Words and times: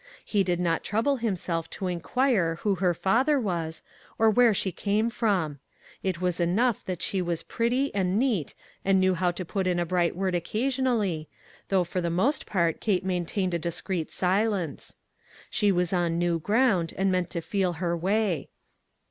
He 0.25 0.43
did 0.43 0.59
not 0.59 0.83
trouble 0.83 1.17
himself 1.17 1.69
to 1.69 1.85
inquire 1.85 2.55
who 2.61 2.73
her 2.73 2.95
father 2.95 3.39
was, 3.39 3.83
or 4.17 4.31
where 4.31 4.51
she 4.51 4.71
came 4.71 5.11
from. 5.11 5.59
It 6.01 6.19
was 6.19 6.39
enough 6.39 6.83
that 6.85 7.03
she 7.03 7.21
was 7.21 7.43
pretty 7.43 7.93
and 7.93 8.17
neat 8.17 8.55
and 8.83 8.99
knew 8.99 9.13
how 9.13 9.29
to 9.29 9.45
put 9.45 9.67
in 9.67 9.77
a 9.77 9.85
bright 9.85 10.15
word 10.15 10.33
occa 10.33 10.65
sionally, 10.69 11.27
though 11.69 11.83
for 11.83 12.01
the 12.01 12.09
most 12.09 12.47
part 12.47 12.81
Kate 12.81 13.05
maintained 13.05 13.53
a 13.53 13.59
discreet 13.59 14.11
silence. 14.11 14.97
She 15.51 15.71
was 15.71 15.93
on 15.93 16.17
new 16.17 16.39
ground 16.39 16.95
and 16.97 17.11
meant 17.11 17.29
to 17.29 17.39
feel 17.41 17.73
her 17.73 17.95
way. 17.95 18.49